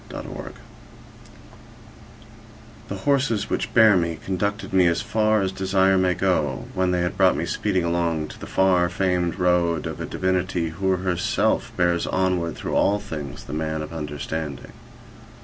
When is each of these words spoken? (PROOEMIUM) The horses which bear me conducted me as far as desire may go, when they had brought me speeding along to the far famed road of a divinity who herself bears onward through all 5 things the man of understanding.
(PROOEMIUM) 0.09 0.53
The 2.87 2.95
horses 2.95 3.51
which 3.51 3.71
bear 3.75 3.95
me 3.95 4.17
conducted 4.25 4.73
me 4.73 4.87
as 4.87 5.03
far 5.03 5.43
as 5.43 5.51
desire 5.51 5.95
may 5.95 6.15
go, 6.15 6.65
when 6.73 6.89
they 6.89 7.01
had 7.01 7.15
brought 7.15 7.37
me 7.37 7.45
speeding 7.45 7.83
along 7.83 8.29
to 8.29 8.39
the 8.39 8.47
far 8.47 8.89
famed 8.89 9.37
road 9.37 9.85
of 9.85 10.01
a 10.01 10.07
divinity 10.07 10.69
who 10.69 10.95
herself 10.95 11.71
bears 11.77 12.07
onward 12.07 12.55
through 12.55 12.73
all 12.75 12.97
5 12.97 13.09
things 13.09 13.43
the 13.43 13.53
man 13.53 13.83
of 13.83 13.93
understanding. 13.93 14.71